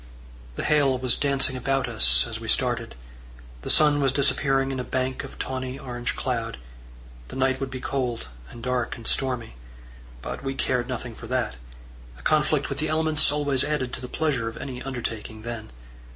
[0.55, 2.95] The hail was dancing about us as we started;
[3.61, 6.57] the sun was disappearing in a bank of tawny orange cloud;
[7.27, 9.53] the night would be cold and dark and stormy;
[10.23, 11.57] but we cared nothing for that:
[12.17, 15.69] a conflict with the elements always added to the pleasure of any undertaking then.